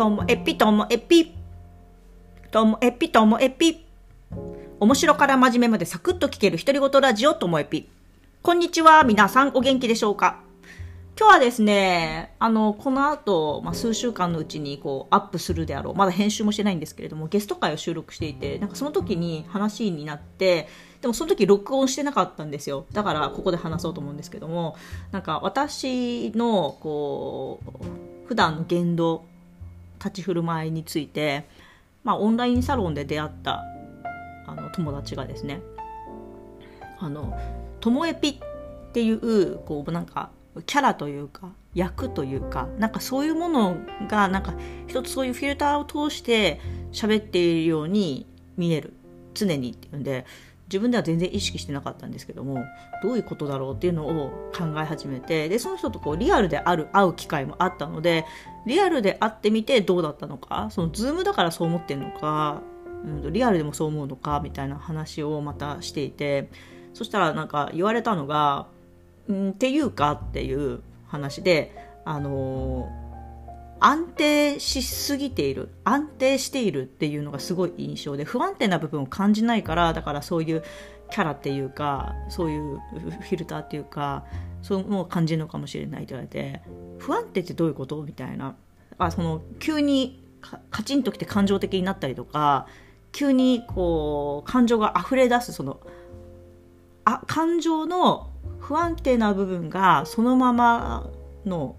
[0.00, 1.34] ともえぴともえぴ。
[2.50, 3.84] ともえぴともえぴ。
[4.80, 7.86] 面白から真面目までサクッと聞ける独り言ラジオともえぴ。
[8.40, 9.04] こんにちは。
[9.04, 10.40] 皆さんお元気でしょうか？
[11.18, 15.94] 今日はですね、あの、この後、まあ、数週間のうちにこうアップするであろう。
[15.94, 20.66] まだ編集もしてないんですけれども、ゲスト会を収録していて、なんかその時に話になって、
[21.02, 22.86] でもその時録音してなかったんですよ。
[22.92, 24.76] だからここで話そうと思うんですけども、
[25.12, 29.26] なんか私の、こう、普段の言動、
[30.02, 31.46] 立ち振る舞いについて、
[32.02, 33.62] まあ、オンラインサロンで出会った
[34.46, 35.60] あの友達がですね、
[36.98, 37.38] あの、
[37.80, 38.36] ともえぴっ
[38.92, 40.30] ていう、こう、なんか、
[40.66, 43.76] キャラというか役というかなんかそういうもの
[44.08, 44.54] がなんか
[44.88, 46.60] 一つそういうフィルターを通して
[46.92, 48.94] 喋っているように見える。
[49.32, 50.26] 常にっていうんで
[50.70, 52.64] 自分では全然意識してなかったんですけども
[53.02, 58.24] どういうことだろうっていうのを考え始めてでその人とこうリアルである会う機会もあったので
[58.66, 62.62] リアルで会ってみてどうだったのかそのズームだからそう思ってるのか、
[63.04, 66.48] うん、リアルでもそう思うのかみたいな話をまたしていて
[66.94, 68.66] そしたらなんか言われたのが
[69.28, 71.72] うんっていうかっていう話で、
[72.04, 72.88] あの、
[73.80, 80.62] 安定しすぎている、安定しているっていうのがすごい印象で、不安定な部分を感じないから、だからそういう
[81.10, 84.24] キャラっていうか、そういうフィルターっていうか、
[84.62, 86.60] そういうのを感じるのかもしれないと言われて、
[86.98, 88.02] 不安定ってどういうこと？
[88.02, 88.54] みたいな。
[88.98, 90.22] あその急に
[90.70, 92.66] カチンときて感情的になったりとか、
[93.12, 95.80] 急にこう感情が溢れ出すその
[97.04, 101.10] あ感情の不安定な部分がそのまま
[101.46, 101.76] の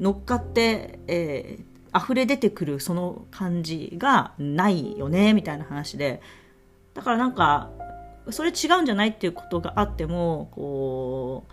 [0.00, 6.20] 乗っかって、えー、溢れ出てくるその感じがないよねみたいな話で。
[6.94, 7.70] だからなんか
[8.30, 11.52] それ違うんじゃないっていうことがあってもこう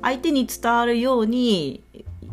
[0.00, 1.82] 相手に伝わるように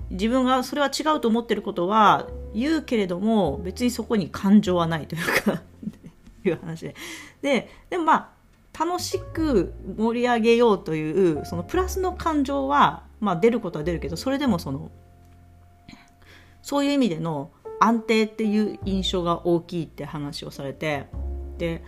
[0.09, 5.61] 自分がそれは違うと思ってることは言うけれども別にそこに感情はないというか
[6.45, 6.95] いう話で。
[7.41, 8.39] ででもまあ
[8.85, 14.89] 楽しく盛り上げようというそのプラスの感情は、まあ、出ることは出るけどそれでもその
[16.61, 21.07] そういう意味での安定っていう印象が大きいって話をされて
[21.57, 21.83] で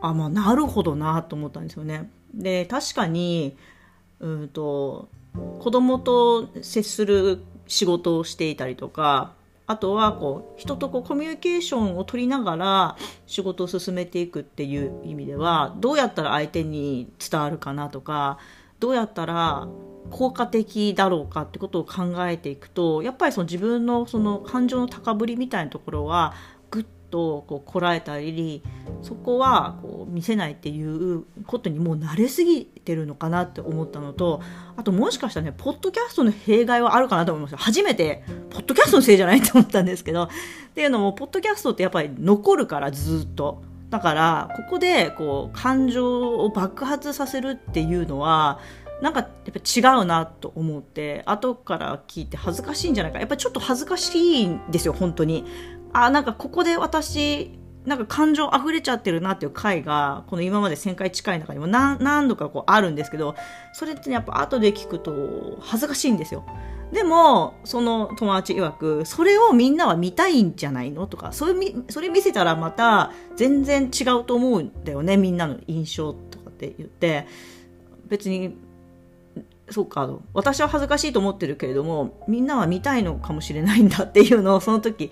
[0.00, 2.10] あまあなるほどなと思ったんですよね。
[2.34, 3.56] で確かに
[4.20, 5.08] うんと
[5.58, 9.34] 子供と接する仕事をしていたりとか
[9.66, 18.38] あとはこう人とこうコミュニケーションを取りながら仕事を進めていくっていう意味ではどうやったら相手に伝わるかなとか
[18.78, 19.66] どうやったら
[20.10, 26.34] 効果的だろうかってことを考えていくとやっぱりその自分のその感情の高ぶりみたいなところは
[27.10, 28.62] とこうこらえたり
[29.02, 34.42] そこはこう見せないっていうことにもう慣れすぎてるのかなって思ったのと
[34.76, 40.28] あともしかしたらねポッドキャストの弊害はあるかなと思いました初めてポッドキャストのせいじゃないと思ったんですけどっ
[40.74, 43.62] ていうのもポッドキャストってやっぱり残るからずっと。
[43.88, 48.58] だからここでこう感情を爆発させるっていうのは
[49.02, 55.44] なんかやっぱ違うなと思って後から聞いて恥ずかしいんじゃないかやっぱちょっと恥ずかしいんですよ本当に。
[55.92, 63.36] あなんかここで私なんか感情溢れちゃってるなっていう回がこの今まで1000回近い中にも何何度かこうあるんですけど
[63.74, 66.44] それって、ね、やっぱ後で聞くと恥ずかしいんですよ。
[66.92, 71.06] でもその友達曰くそれをみんなは見たいんじゃないの？
[71.06, 71.54] とかそれ
[71.90, 77.26] それ見せたらまた全然違うと思うんだよねみんなの印象とかって言って。
[78.08, 78.56] 別に
[79.70, 85.10] そうか私は恥ずかしいと思ってるけれどもみんなは見たいのかもしれないんだっていうのをその時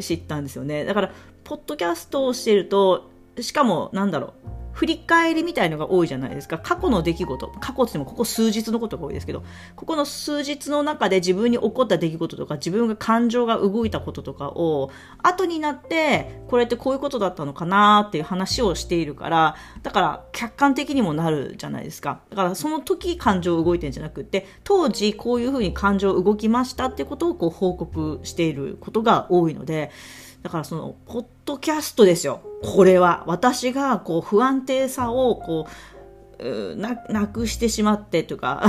[0.00, 0.84] 知ったんですよね。
[0.84, 1.12] だから、
[1.44, 3.10] ポッドキャストをしてると、
[3.40, 6.58] しかも、なんだろう、振り返りみたいのが多いじゃないですか。
[6.58, 7.48] 過去の出来事。
[7.60, 9.42] 過去ってもここ数日のことが多いですけど、
[9.76, 14.90] ここの数日の中で自分に起こった出来事とか、自分が感情が動いたこととかを、
[15.22, 22.20] 後になって、これってこういうことだったのかなっていう話をしているから、だから客観的にもなるじゃないですか。
[22.30, 29.90] だからその時感情動いてるんじゃなくて、当時こういうふうに感情動きましたってことをこう報告していることが多いので、
[30.42, 32.40] だからその、ポッドキャストですよ。
[32.62, 33.24] これは。
[33.26, 35.66] 私が、こう、不安定さを、こ
[36.38, 38.64] う、な、なくしてしまってというか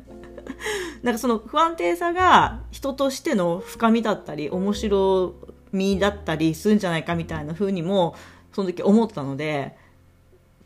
[1.02, 5.34] なんかその不安定さが人としての深みだったり、面白
[5.72, 8.14] みだったりするんじゃないかみたいな風にも、
[8.52, 9.76] その時思ったので、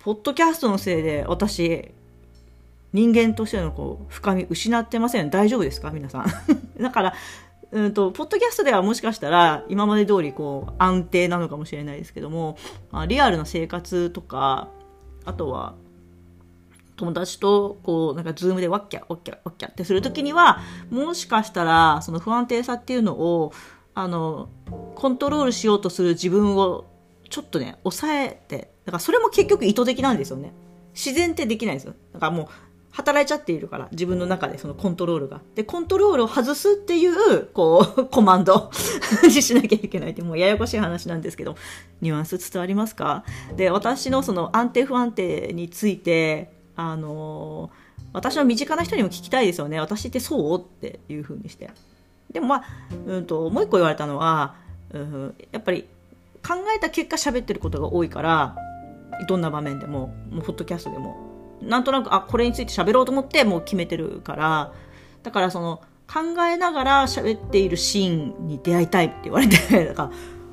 [0.00, 1.92] ポッドキャストのせいで私、
[2.92, 5.90] 人間としてのこう深み失ってません大丈夫ですか？
[5.90, 6.26] 皆さん。
[6.82, 7.14] だから、
[7.72, 12.56] うんと、ポッドキャストではもしかしたら今まで通りこう安定なのかもしれないですけども、
[12.90, 14.68] まあ、リアルな生活とか、
[15.24, 15.74] あとは
[16.96, 23.52] 友達とこうなんかズームでワッキャワッキャワッキャってするときにはもしかしたらその不安定さっていうのを
[23.94, 24.48] あの、
[24.94, 26.86] コントロールしようとする自分を
[27.28, 30.52] ちょっとね、抑えて、だからそれも結局意図的なんですよね。
[30.94, 31.94] 自然ってできないんですよ。
[32.12, 32.48] だからもう、
[32.92, 35.40] 働いちゃっているから、自分の中でそのコントロールが。
[35.54, 38.70] で、コントロールを外すっていう、こう、 コマンド
[39.22, 41.56] に しなきゃいけないって、もうややこしい話なんですけど、
[42.00, 43.24] ニュアンス伝わりますか？
[43.56, 49.78] で、私のその安定不安定について、あのー、私の身近な人にも聞きたいですよね。
[49.78, 50.60] 私ってそう？
[50.60, 51.70] っていう風にして。
[52.32, 52.62] でもまあ、
[53.06, 54.54] うんと、もう一個言われたのは、
[54.92, 55.84] うん、やっぱり
[56.46, 58.56] 考えた結果喋ってることが多いから、
[59.28, 61.29] どんな場面でも、もうポッドキャストでも、
[61.62, 64.72] なんとなく、あ、これについて喋ろうと思ってもう決めてるから、
[65.22, 70.10] だからその、考えながら喋っているシーンに出会いたいって言われて、 だか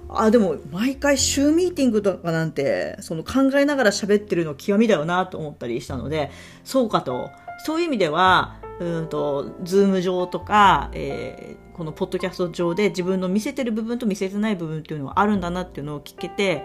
[0.10, 6.32] ら、あ、でも、毎回週ミーティングとかなんて、その考えながら喋ってるの極みだよなと思ったりしたので、
[6.64, 7.30] そうかと。
[7.66, 16.64] そういう意味では、うんと、ズーム上とか、えー、このポッドキャスト上で自分の見せてる部分と見せてない部分っていうのはあるんだなっていうのを聞けて、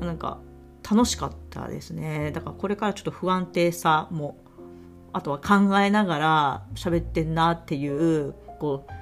[0.00, 0.38] なんか、
[0.88, 2.30] 楽しかったですね。
[2.32, 4.36] だからこれからちょっと不安定さも、
[5.12, 8.92] あとは考えながら喋ってんなっていう、こう、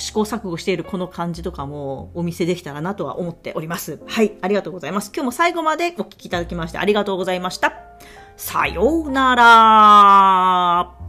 [0.00, 4.00] 試行錯誤しているこの感じとかもお見せできたらなとは思っております。
[4.06, 5.12] はい、ありがとうございます。
[5.14, 7.74] 今日も最後までお聴きいただきましてありがとうございました。
[8.36, 10.99] さようなら